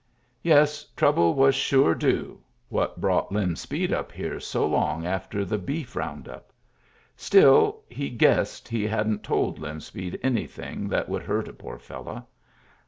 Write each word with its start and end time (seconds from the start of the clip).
Yes, 0.41 0.83
trouble 0.95 1.35
was 1.35 1.53
"sure 1.53 1.93
due"; 1.93 2.39
what 2.69 2.99
brought 2.99 3.31
Lem 3.31 3.55
Speed 3.55 3.93
up 3.93 4.11
here 4.11 4.39
so 4.39 4.65
long 4.65 5.05
after 5.05 5.45
the 5.45 5.59
beef 5.59 5.95
round 5.95 6.27
up? 6.27 6.51
Still, 7.15 7.83
he" 7.87 8.09
guessed" 8.25 8.67
he 8.69 8.87
hadn't 8.87 9.21
told 9.21 9.59
Lem 9.59 9.79
Speed 9.79 10.19
anything 10.23 10.87
that 10.89 11.07
would 11.07 11.21
hurt 11.21 11.47
a 11.47 11.53
poor 11.53 11.77
fellow. 11.77 12.25